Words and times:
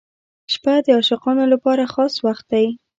•شپه 0.53 0.73
د 0.85 0.87
عاشقانو 0.97 1.43
لپاره 1.53 1.83
خاص 1.93 2.13
وخت 2.25 2.45
دی. 2.53 2.67